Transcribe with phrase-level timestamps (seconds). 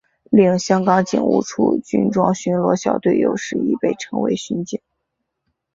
[0.31, 4.81] 另香港警务处军装巡逻小队有时亦被称为巡警。